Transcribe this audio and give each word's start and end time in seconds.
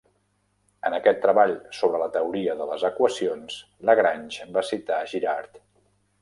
En 0.87 0.93
aquest 0.97 1.19
treball 1.25 1.53
sobre 1.79 1.99
la 2.03 2.07
teoria 2.15 2.55
de 2.63 2.67
les 2.71 2.87
equacions, 2.89 3.59
Lagrange 3.91 4.49
va 4.57 4.65
citar 4.71 4.99
Girard. 5.13 5.63